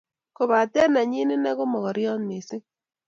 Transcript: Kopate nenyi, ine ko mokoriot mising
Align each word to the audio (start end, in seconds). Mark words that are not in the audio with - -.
Kopate 0.35 0.81
nenyi, 0.91 1.19
ine 1.35 1.51
ko 1.57 1.63
mokoriot 1.71 2.21
mising 2.27 2.63